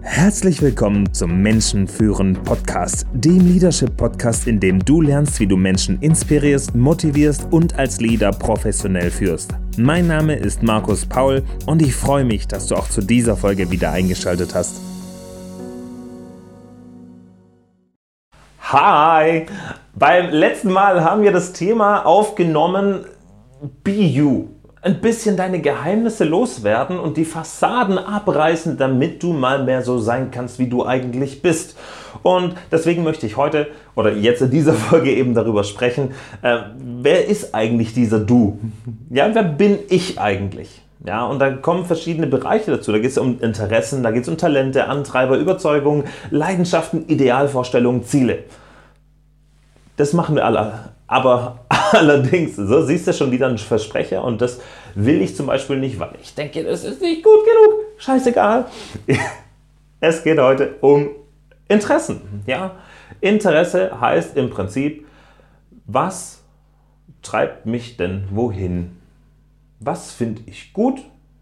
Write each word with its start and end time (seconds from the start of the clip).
Herzlich 0.00 0.62
willkommen 0.62 1.12
zum 1.12 1.42
Menschenführen 1.42 2.34
Podcast, 2.44 3.04
dem 3.12 3.40
Leadership 3.52 3.96
Podcast, 3.96 4.46
in 4.46 4.60
dem 4.60 4.84
du 4.84 5.00
lernst, 5.00 5.40
wie 5.40 5.46
du 5.46 5.56
Menschen 5.56 6.00
inspirierst, 6.00 6.76
motivierst 6.76 7.48
und 7.50 7.76
als 7.76 8.00
Leader 8.00 8.30
professionell 8.30 9.10
führst. 9.10 9.54
Mein 9.76 10.06
Name 10.06 10.36
ist 10.36 10.62
Markus 10.62 11.04
Paul 11.04 11.42
und 11.66 11.82
ich 11.82 11.96
freue 11.96 12.24
mich, 12.24 12.46
dass 12.46 12.68
du 12.68 12.76
auch 12.76 12.88
zu 12.88 13.00
dieser 13.00 13.36
Folge 13.36 13.72
wieder 13.72 13.90
eingeschaltet 13.90 14.54
hast. 14.54 14.80
Hi! 18.60 19.46
Beim 19.96 20.30
letzten 20.30 20.70
Mal 20.70 21.02
haben 21.02 21.22
wir 21.22 21.32
das 21.32 21.52
Thema 21.52 22.06
aufgenommen, 22.06 23.04
Be 23.82 23.90
You 23.90 24.57
ein 24.82 25.00
bisschen 25.00 25.36
deine 25.36 25.60
Geheimnisse 25.60 26.24
loswerden 26.24 26.98
und 26.98 27.16
die 27.16 27.24
Fassaden 27.24 27.98
abreißen, 27.98 28.76
damit 28.76 29.22
du 29.22 29.32
mal 29.32 29.64
mehr 29.64 29.82
so 29.82 29.98
sein 29.98 30.30
kannst, 30.30 30.58
wie 30.58 30.68
du 30.68 30.86
eigentlich 30.86 31.42
bist. 31.42 31.76
Und 32.22 32.54
deswegen 32.70 33.04
möchte 33.04 33.26
ich 33.26 33.36
heute 33.36 33.68
oder 33.94 34.12
jetzt 34.12 34.42
in 34.42 34.50
dieser 34.50 34.72
Folge 34.74 35.12
eben 35.12 35.34
darüber 35.34 35.64
sprechen, 35.64 36.12
äh, 36.42 36.58
wer 36.78 37.26
ist 37.26 37.54
eigentlich 37.54 37.94
dieser 37.94 38.20
Du? 38.20 38.58
Ja, 39.10 39.34
wer 39.34 39.42
bin 39.42 39.78
ich 39.88 40.20
eigentlich? 40.20 40.82
Ja, 41.04 41.26
und 41.26 41.38
da 41.38 41.50
kommen 41.50 41.84
verschiedene 41.84 42.26
Bereiche 42.26 42.72
dazu. 42.72 42.90
Da 42.90 42.98
geht 42.98 43.10
es 43.10 43.18
um 43.18 43.40
Interessen, 43.40 44.02
da 44.02 44.10
geht 44.10 44.22
es 44.22 44.28
um 44.28 44.36
Talente, 44.36 44.86
Antreiber, 44.86 45.38
Überzeugungen, 45.38 46.04
Leidenschaften, 46.30 47.06
Idealvorstellungen, 47.06 48.04
Ziele. 48.04 48.40
Das 49.96 50.12
machen 50.12 50.34
wir 50.34 50.44
alle. 50.44 50.90
Aber 51.06 51.60
allerdings, 51.92 52.56
so 52.56 52.82
siehst 52.82 53.06
du 53.06 53.12
schon 53.12 53.30
wieder 53.30 53.46
einen 53.46 53.58
Versprecher 53.58 54.22
und 54.24 54.40
das 54.40 54.60
will 54.94 55.22
ich 55.22 55.36
zum 55.36 55.46
Beispiel 55.46 55.76
nicht, 55.76 55.98
weil 55.98 56.10
ich 56.22 56.34
denke, 56.34 56.64
das 56.64 56.84
ist 56.84 57.00
nicht 57.00 57.22
gut 57.22 57.40
genug. 57.44 57.80
Scheißegal. 57.98 58.66
Es 60.00 60.22
geht 60.22 60.38
heute 60.38 60.76
um 60.80 61.10
Interessen. 61.66 62.44
Ja? 62.46 62.76
Interesse 63.20 64.00
heißt 64.00 64.36
im 64.36 64.48
Prinzip, 64.48 65.08
was 65.86 66.44
treibt 67.20 67.66
mich 67.66 67.96
denn 67.96 68.28
wohin? 68.30 68.96
Was 69.80 70.12
finde 70.12 70.42
ich 70.46 70.72
gut? 70.72 71.00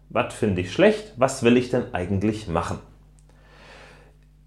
Was 0.09 0.33
finde 0.33 0.61
ich 0.61 0.73
schlecht? 0.73 1.13
Was 1.17 1.43
will 1.43 1.55
ich 1.55 1.69
denn 1.69 1.93
eigentlich 1.93 2.47
machen? 2.47 2.79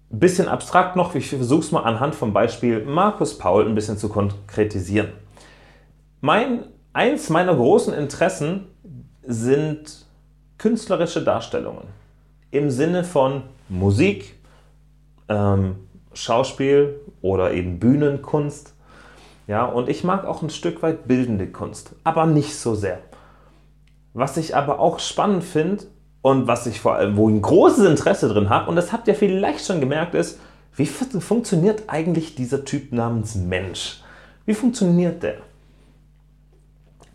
Bisschen 0.09 0.49
abstrakt 0.49 0.97
noch, 0.97 1.15
ich 1.15 1.29
versuche 1.29 1.61
es 1.61 1.71
mal 1.71 1.83
anhand 1.83 2.15
vom 2.15 2.33
Beispiel 2.33 2.83
Markus 2.83 3.37
Paul 3.37 3.65
ein 3.65 3.75
bisschen 3.75 3.97
zu 3.97 4.09
konkretisieren. 4.09 5.13
Mein, 6.23 6.65
eins 6.93 7.31
meiner 7.31 7.55
großen 7.55 7.95
Interessen 7.95 8.67
sind 9.25 10.05
künstlerische 10.59 11.23
Darstellungen 11.23 11.85
im 12.51 12.69
Sinne 12.69 13.03
von 13.03 13.41
Musik, 13.69 14.35
ähm, 15.29 15.77
Schauspiel 16.13 16.99
oder 17.23 17.53
eben 17.53 17.79
Bühnenkunst. 17.79 18.75
Ja, 19.47 19.65
und 19.65 19.89
ich 19.89 20.03
mag 20.03 20.25
auch 20.25 20.43
ein 20.43 20.51
Stück 20.51 20.83
weit 20.83 21.07
bildende 21.07 21.47
Kunst, 21.47 21.95
aber 22.03 22.27
nicht 22.27 22.55
so 22.55 22.75
sehr. 22.75 22.99
Was 24.13 24.37
ich 24.37 24.55
aber 24.55 24.79
auch 24.79 24.99
spannend 24.99 25.43
finde 25.43 25.85
und 26.21 26.45
was 26.45 26.67
ich 26.67 26.81
vor 26.81 26.93
allem, 26.93 27.17
wo 27.17 27.29
ich 27.29 27.35
ein 27.35 27.41
großes 27.41 27.85
Interesse 27.85 28.29
drin 28.29 28.51
habe, 28.51 28.69
und 28.69 28.75
das 28.75 28.91
habt 28.91 29.07
ihr 29.07 29.15
vielleicht 29.15 29.65
schon 29.65 29.79
gemerkt, 29.79 30.13
ist, 30.13 30.39
wie 30.75 30.85
funktioniert 30.85 31.85
eigentlich 31.87 32.35
dieser 32.35 32.63
Typ 32.63 32.93
namens 32.93 33.33
Mensch? 33.33 34.03
Wie 34.45 34.53
funktioniert 34.53 35.23
der? 35.23 35.37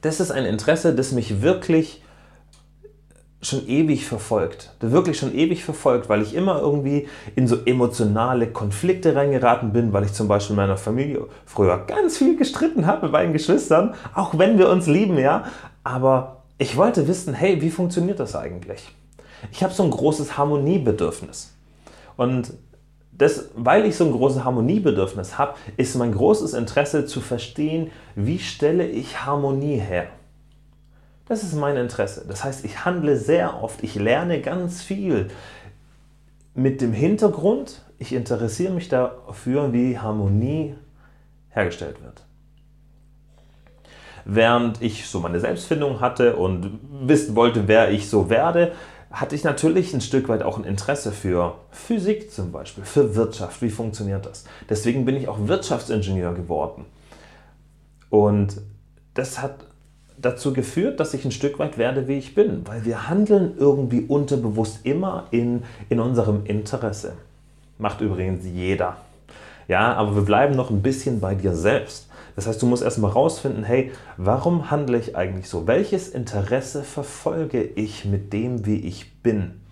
Das 0.06 0.20
ist 0.20 0.30
ein 0.30 0.44
Interesse, 0.44 0.94
das 0.94 1.10
mich 1.10 1.42
wirklich 1.42 2.00
schon 3.42 3.66
ewig 3.66 4.06
verfolgt. 4.06 4.72
Wirklich 4.78 5.18
schon 5.18 5.34
ewig 5.34 5.64
verfolgt, 5.64 6.08
weil 6.08 6.22
ich 6.22 6.32
immer 6.32 6.60
irgendwie 6.60 7.08
in 7.34 7.48
so 7.48 7.56
emotionale 7.64 8.46
Konflikte 8.46 9.16
reingeraten 9.16 9.72
bin, 9.72 9.92
weil 9.92 10.04
ich 10.04 10.12
zum 10.12 10.28
Beispiel 10.28 10.52
in 10.52 10.58
meiner 10.58 10.76
Familie 10.76 11.26
früher 11.44 11.78
ganz 11.88 12.18
viel 12.18 12.36
gestritten 12.36 12.86
habe 12.86 13.06
mit 13.06 13.12
meinen 13.12 13.32
Geschwistern, 13.32 13.94
auch 14.14 14.38
wenn 14.38 14.58
wir 14.58 14.68
uns 14.68 14.86
lieben, 14.86 15.18
ja. 15.18 15.46
Aber 15.82 16.44
ich 16.56 16.76
wollte 16.76 17.08
wissen, 17.08 17.34
hey, 17.34 17.60
wie 17.60 17.70
funktioniert 17.70 18.20
das 18.20 18.36
eigentlich? 18.36 18.88
Ich 19.50 19.64
habe 19.64 19.74
so 19.74 19.82
ein 19.82 19.90
großes 19.90 20.38
Harmoniebedürfnis. 20.38 21.52
Und 22.16 22.52
das, 23.18 23.50
weil 23.54 23.84
ich 23.86 23.96
so 23.96 24.04
ein 24.04 24.12
großes 24.12 24.44
Harmoniebedürfnis 24.44 25.38
habe, 25.38 25.54
ist 25.76 25.96
mein 25.96 26.12
großes 26.12 26.54
Interesse 26.54 27.06
zu 27.06 27.20
verstehen, 27.20 27.90
wie 28.14 28.38
stelle 28.38 28.86
ich 28.86 29.24
Harmonie 29.24 29.78
her. 29.78 30.08
Das 31.28 31.42
ist 31.42 31.54
mein 31.54 31.76
Interesse. 31.76 32.24
Das 32.28 32.44
heißt, 32.44 32.64
ich 32.64 32.84
handle 32.84 33.16
sehr 33.16 33.62
oft, 33.62 33.82
ich 33.82 33.94
lerne 33.96 34.40
ganz 34.40 34.82
viel 34.82 35.28
mit 36.54 36.80
dem 36.80 36.92
Hintergrund, 36.92 37.82
ich 37.98 38.12
interessiere 38.12 38.72
mich 38.72 38.88
dafür, 38.88 39.72
wie 39.72 39.98
Harmonie 39.98 40.74
hergestellt 41.50 42.02
wird. 42.02 42.22
Während 44.24 44.82
ich 44.82 45.06
so 45.06 45.20
meine 45.20 45.40
Selbstfindung 45.40 46.00
hatte 46.00 46.36
und 46.36 46.78
wissen 46.90 47.36
wollte, 47.36 47.68
wer 47.68 47.90
ich 47.90 48.08
so 48.10 48.28
werde, 48.28 48.72
hatte 49.10 49.34
ich 49.34 49.44
natürlich 49.44 49.94
ein 49.94 50.00
Stück 50.00 50.28
weit 50.28 50.42
auch 50.42 50.58
ein 50.58 50.64
Interesse 50.64 51.12
für 51.12 51.54
Physik 51.70 52.32
zum 52.32 52.52
Beispiel, 52.52 52.84
für 52.84 53.14
Wirtschaft. 53.14 53.62
Wie 53.62 53.70
funktioniert 53.70 54.26
das? 54.26 54.44
Deswegen 54.68 55.04
bin 55.04 55.16
ich 55.16 55.28
auch 55.28 55.38
Wirtschaftsingenieur 55.46 56.34
geworden. 56.34 56.84
Und 58.10 58.60
das 59.14 59.40
hat 59.40 59.54
dazu 60.18 60.52
geführt, 60.52 61.00
dass 61.00 61.14
ich 61.14 61.24
ein 61.24 61.30
Stück 61.30 61.58
weit 61.58 61.78
werde, 61.78 62.08
wie 62.08 62.18
ich 62.18 62.34
bin, 62.34 62.66
weil 62.66 62.84
wir 62.84 63.08
handeln 63.08 63.54
irgendwie 63.58 64.00
unterbewusst 64.00 64.80
immer 64.84 65.26
in, 65.30 65.62
in 65.88 66.00
unserem 66.00 66.44
Interesse. 66.46 67.14
Macht 67.78 68.00
übrigens 68.00 68.44
jeder. 68.44 68.96
Ja, 69.68 69.94
aber 69.94 70.14
wir 70.14 70.22
bleiben 70.22 70.54
noch 70.54 70.70
ein 70.70 70.82
bisschen 70.82 71.20
bei 71.20 71.34
dir 71.34 71.54
selbst. 71.54 72.05
Das 72.36 72.46
heißt, 72.46 72.60
du 72.60 72.66
musst 72.66 72.82
erstmal 72.82 73.10
rausfinden, 73.10 73.64
hey, 73.64 73.92
warum 74.18 74.70
handle 74.70 74.98
ich 74.98 75.16
eigentlich 75.16 75.48
so? 75.48 75.66
Welches 75.66 76.08
Interesse 76.08 76.84
verfolge 76.84 77.62
ich 77.62 78.04
mit 78.04 78.34
dem, 78.34 78.66
wie 78.66 78.76
ich 78.76 79.22
bin? 79.22 79.62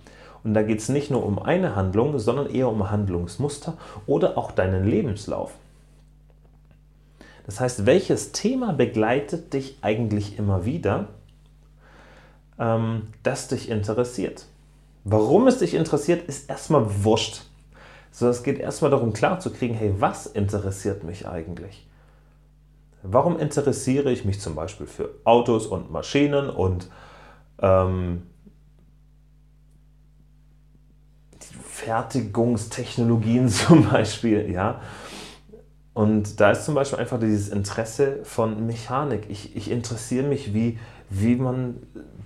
Und 0.42 0.54
da 0.54 0.62
geht 0.62 0.78
es 0.78 0.88
nicht 0.88 1.10
nur 1.10 1.24
um 1.24 1.38
eine 1.38 1.76
Handlung, 1.76 2.18
sondern 2.18 2.50
eher 2.50 2.68
um 2.68 2.90
Handlungsmuster 2.90 3.76
oder 4.06 4.38
auch 4.38 4.50
deinen 4.50 4.84
Lebenslauf. 4.84 5.52
Das 7.46 7.60
heißt, 7.60 7.84
welches 7.84 8.32
Thema 8.32 8.72
begleitet 8.72 9.52
dich 9.52 9.78
eigentlich 9.82 10.38
immer 10.38 10.64
wieder, 10.64 11.08
ähm, 12.58 13.08
das 13.22 13.48
dich 13.48 13.68
interessiert? 13.68 14.46
Warum 15.04 15.46
es 15.48 15.58
dich 15.58 15.74
interessiert, 15.74 16.26
ist 16.28 16.48
erstmal 16.48 17.04
wurscht. 17.04 17.42
So, 18.10 18.28
es 18.28 18.42
geht 18.42 18.58
erstmal 18.58 18.90
darum 18.90 19.12
klarzukriegen, 19.12 19.76
hey, 19.76 19.94
was 19.98 20.26
interessiert 20.26 21.04
mich 21.04 21.28
eigentlich? 21.28 21.86
Warum 23.06 23.38
interessiere 23.38 24.10
ich 24.10 24.24
mich 24.24 24.40
zum 24.40 24.54
Beispiel 24.54 24.86
für 24.86 25.10
Autos 25.24 25.66
und 25.66 25.92
Maschinen 25.92 26.48
und 26.48 26.88
ähm, 27.60 28.22
Fertigungstechnologien 31.62 33.48
zum 33.50 33.90
Beispiel, 33.90 34.50
ja? 34.50 34.80
Und 35.92 36.40
da 36.40 36.52
ist 36.52 36.64
zum 36.64 36.74
Beispiel 36.74 36.98
einfach 36.98 37.20
dieses 37.20 37.50
Interesse 37.50 38.20
von 38.24 38.66
Mechanik. 38.66 39.26
Ich, 39.28 39.54
ich 39.54 39.70
interessiere 39.70 40.26
mich, 40.26 40.54
wie, 40.54 40.78
wie 41.10 41.36
man 41.36 41.76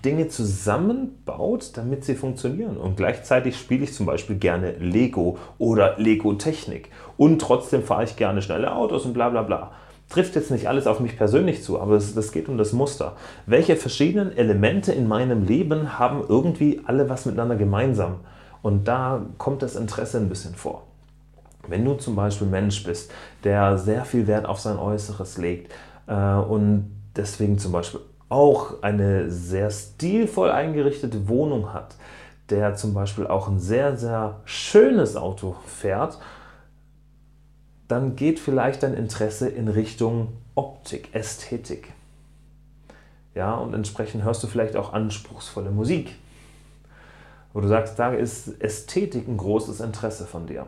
Dinge 0.05 0.28
zusammenbaut, 0.28 1.72
damit 1.75 2.05
sie 2.05 2.15
funktionieren. 2.15 2.77
Und 2.77 2.97
gleichzeitig 2.97 3.59
spiele 3.59 3.83
ich 3.83 3.94
zum 3.94 4.06
Beispiel 4.06 4.37
gerne 4.37 4.72
Lego 4.78 5.38
oder 5.59 5.99
Lego-Technik. 5.99 6.91
Und 7.17 7.41
trotzdem 7.41 7.83
fahre 7.83 8.05
ich 8.05 8.15
gerne 8.15 8.43
schnelle 8.43 8.75
Autos 8.75 9.05
und 9.05 9.12
bla 9.12 9.28
bla 9.28 9.43
bla. 9.43 9.72
Trifft 10.09 10.37
jetzt 10.37 10.51
nicht 10.51 10.69
alles 10.69 10.87
auf 10.87 11.01
mich 11.01 11.17
persönlich 11.17 11.63
zu, 11.63 11.81
aber 11.81 11.97
es, 11.97 12.15
das 12.15 12.33
geht 12.33 12.49
um 12.49 12.57
das 12.57 12.73
Muster. 12.73 13.17
Welche 13.47 13.77
verschiedenen 13.77 14.37
Elemente 14.37 14.93
in 14.93 15.07
meinem 15.07 15.45
Leben 15.45 15.99
haben 15.99 16.25
irgendwie 16.27 16.81
alle 16.87 17.09
was 17.11 17.27
miteinander 17.27 17.57
gemeinsam? 17.57 18.21
Und 18.63 18.89
da 18.89 19.23
kommt 19.37 19.63
das 19.63 19.77
Interesse 19.77 20.19
ein 20.19 20.29
bisschen 20.29 20.55
vor. 20.55 20.85
Wenn 21.67 21.85
du 21.85 21.94
zum 21.94 22.17
Beispiel 22.17 22.47
Mensch 22.47 22.82
bist, 22.85 23.11
der 23.44 23.77
sehr 23.77 24.05
viel 24.05 24.27
Wert 24.27 24.47
auf 24.47 24.59
sein 24.59 24.79
Äußeres 24.79 25.37
legt 25.37 25.73
äh, 26.06 26.35
und 26.35 26.91
deswegen 27.15 27.59
zum 27.59 27.73
Beispiel 27.73 28.00
auch 28.31 28.82
eine 28.82 29.31
sehr 29.31 29.71
stilvoll 29.71 30.50
eingerichtete 30.50 31.29
Wohnung 31.29 31.73
hat, 31.73 31.97
der 32.50 32.75
zum 32.75 32.94
Beispiel 32.94 33.27
auch 33.27 33.49
ein 33.49 33.59
sehr, 33.59 33.97
sehr 33.97 34.41
schönes 34.44 35.17
Auto 35.17 35.56
fährt, 35.67 36.19
dann 37.88 38.17
geht 38.17 38.38
vielleicht 38.38 38.82
dein 38.82 38.94
Interesse 38.94 39.49
in 39.49 39.69
Richtung 39.69 40.29
Optik, 40.55 41.14
Ästhetik. 41.14 41.93
Ja, 43.35 43.55
und 43.55 43.75
entsprechend 43.75 44.25
hörst 44.25 44.43
du 44.43 44.46
vielleicht 44.46 44.76
auch 44.76 44.93
anspruchsvolle 44.93 45.70
Musik, 45.70 46.14
wo 47.52 47.61
du 47.61 47.69
sagst, 47.69 47.99
da 47.99 48.12
ist 48.12 48.61
Ästhetik 48.61 49.26
ein 49.26 49.37
großes 49.37 49.81
Interesse 49.81 50.26
von 50.26 50.46
dir. 50.46 50.67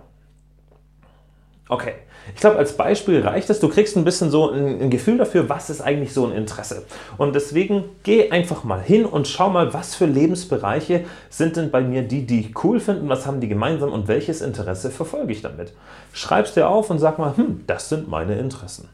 Okay, 1.70 1.93
ich 2.34 2.40
glaube, 2.40 2.58
als 2.58 2.76
Beispiel 2.76 3.20
reicht 3.20 3.49
es, 3.49 3.61
du 3.61 3.69
kriegst 3.69 3.96
ein 3.96 4.02
bisschen 4.02 4.28
so 4.28 4.50
ein, 4.50 4.82
ein, 4.82 4.90
Gefühl 4.90 5.19
dafür, 5.19 5.49
was 5.49 5.70
ist 5.70 5.81
eigentlich 5.81 6.12
so 6.12 6.26
ein 6.26 6.32
Interesse. 6.32 6.84
Und 7.17 7.32
deswegen 7.32 7.84
geh 8.02 8.32
einfach 8.32 8.64
mal 8.64 8.82
hin 8.82 9.05
und 9.05 9.28
schau 9.28 9.50
mal, 9.50 9.72
was 9.72 9.94
für 9.94 10.06
Lebensbereiche 10.06 11.05
sind 11.28 11.56
denn 11.56 11.70
bei 11.70 11.81
mir 11.81 12.02
die, 12.02 12.26
die 12.26 12.52
cool 12.64 12.81
finden, 12.81 13.08
was 13.08 13.25
haben 13.25 13.40
die 13.40 13.46
gemeinsam 13.46 13.93
und 13.93 14.08
welches 14.08 14.40
Interesse 14.40 14.90
verfolge 14.90 15.31
ich 15.31 15.43
damit. 15.43 15.72
Schreib's 16.12 16.55
dir 16.55 16.69
auf 16.69 16.90
und 16.90 16.99
sag 16.99 17.20
mal, 17.20 17.37
hm, 17.37 17.62
das 17.69 17.88
sind 17.88 18.08
meine 18.08 18.37
Interessen. 18.37 18.88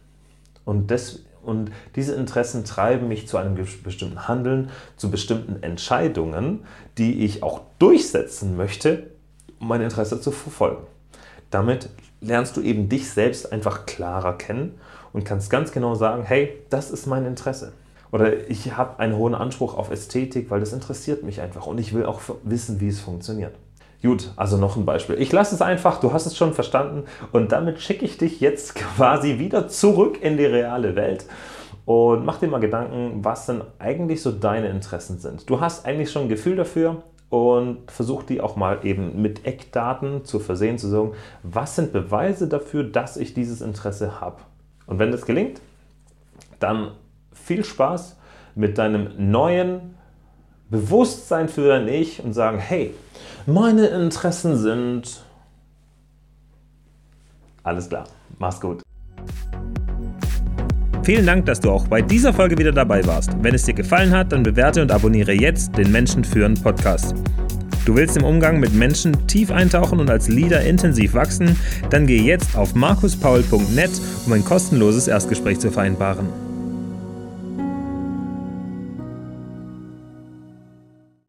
Und, 0.67 0.91
das, 0.91 1.21
und 1.43 1.71
diese 1.95 2.15
Interessen 2.15 2.67
treiben 2.67 3.09
mich 3.09 3.27
zu 3.27 3.39
einem 3.39 3.55
bestimmten 3.55 4.29
Handeln, 4.29 4.69
zu 4.99 5.11
bestimmten 5.11 5.63
Entscheidungen, 5.63 6.67
die 6.99 7.25
ich 7.25 7.43
auch 7.43 7.63
durchsetzen 7.79 8.55
möchte, 8.55 9.05
um 9.61 9.69
mein 9.69 9.81
Interesse 9.81 10.21
zu 10.21 10.31
verfolgen. 10.31 10.87
Damit 11.51 11.91
lernst 12.21 12.57
du 12.57 12.61
eben 12.61 12.89
dich 12.89 13.11
selbst 13.11 13.53
einfach 13.53 13.87
klarer 13.87 14.37
kennen 14.37 14.79
und 15.13 15.25
kannst 15.25 15.51
ganz 15.51 15.73
genau 15.73 15.95
sagen, 15.95 16.23
hey, 16.25 16.53
das 16.71 16.91
ist 16.91 17.07
mein 17.07 17.25
Interesse. 17.25 17.73
Oder 18.13 18.49
ich 18.49 18.77
habe 18.77 18.99
einen 18.99 19.17
hohen 19.17 19.35
Anspruch 19.35 19.77
auf 19.77 19.91
Ästhetik, 19.91 20.51
weil 20.51 20.61
das 20.61 20.73
interessiert 20.73 21.23
mich 21.23 21.41
einfach 21.41 21.67
und 21.67 21.79
ich 21.79 21.93
will 21.93 22.07
auch 22.07 22.21
wissen, 22.45 22.81
wie 22.81 22.89
es 22.89 23.01
funktioniert. 23.01 23.55
Gut, 24.03 24.33
also 24.37 24.57
noch 24.57 24.77
ein 24.77 24.85
Beispiel. 24.85 25.21
Ich 25.21 25.33
lasse 25.33 25.55
es 25.55 25.63
einfach, 25.63 26.01
du 26.01 26.13
hast 26.13 26.27
es 26.27 26.37
schon 26.37 26.53
verstanden 26.53 27.05
und 27.33 27.51
damit 27.51 27.81
schicke 27.81 28.05
ich 28.05 28.19
dich 28.19 28.41
jetzt 28.41 28.75
quasi 28.97 29.39
wieder 29.39 29.69
zurück 29.69 30.23
in 30.23 30.37
die 30.37 30.45
reale 30.45 30.95
Welt 30.97 31.27
und 31.87 32.25
mach 32.25 32.39
dir 32.39 32.49
mal 32.49 32.61
Gedanken, 32.61 33.25
was 33.25 33.47
denn 33.47 33.63
eigentlich 33.79 34.23
so 34.23 34.33
deine 34.33 34.69
Interessen 34.69 35.19
sind. 35.19 35.49
Du 35.49 35.61
hast 35.61 35.87
eigentlich 35.87 36.11
schon 36.11 36.23
ein 36.23 36.29
Gefühl 36.29 36.57
dafür, 36.57 37.03
und 37.29 37.91
versucht 37.91 38.29
die 38.29 38.41
auch 38.41 38.57
mal 38.57 38.85
eben 38.85 39.21
mit 39.21 39.45
Eckdaten 39.47 40.25
zu 40.25 40.39
versehen, 40.39 40.79
zu 40.79 40.89
sagen, 40.89 41.13
was 41.43 41.77
sind 41.77 41.93
Beweise 41.93 42.49
dafür, 42.49 42.85
dass 42.85 43.17
ich 43.17 43.35
dieses 43.35 43.61
Interesse 43.61 44.21
habe. 44.21 44.37
Und 44.87 44.99
wenn 44.99 45.11
das 45.11 45.27
gelingt, 45.27 45.61
dann 46.61 46.93
viel 47.33 47.65
Spaß 47.65 48.17
mit 48.55 48.79
deinem 48.79 49.31
neuen 49.31 49.97
Bewusstsein 50.71 51.49
für 51.49 51.69
dein 51.69 51.89
Ich 51.89 52.23
und 52.23 52.33
sagen, 52.33 52.59
hey, 52.59 52.95
meine 53.47 53.87
Interessen 53.87 54.57
sind... 54.57 55.23
Alles 57.63 57.89
klar, 57.89 58.05
mach's 58.39 58.61
gut. 58.61 58.83
Vielen 61.07 61.25
Dank, 61.25 61.47
dass 61.47 61.61
du 61.61 61.71
auch 61.71 61.87
bei 61.87 62.03
dieser 62.03 62.35
Folge 62.35 62.59
wieder 62.59 62.73
dabei 62.73 63.07
warst. 63.07 63.31
Wenn 63.41 63.55
es 63.55 63.63
dir 63.63 63.75
gefallen 63.75 64.11
hat, 64.11 64.33
dann 64.33 64.43
bewerte 64.43 64.83
und 64.83 64.91
abonniere 64.91 65.33
jetzt 65.35 65.79
den 65.79 65.93
Menschen 65.93 66.25
führen 66.25 66.55
Podcast. 66.55 67.15
Du 67.85 67.95
willst 67.95 68.17
im 68.17 68.25
Umgang 68.25 68.59
mit 68.59 68.75
Menschen 68.75 69.29
tief 69.29 69.53
eintauchen 69.53 70.01
und 70.01 70.11
als 70.11 70.27
Leader 70.27 70.63
intensiv 70.63 71.15
wachsen? 71.15 71.57
Dann 71.91 72.09
geh 72.09 72.21
jetzt 72.21 72.57
auf 72.57 72.75
markuspaul.net, 72.75 73.91
um 74.27 74.33
ein 74.33 74.45
kostenloses 74.45 75.07
Erstgespräch 75.07 75.61
zu 75.61 75.71
vereinbaren. 75.71 76.27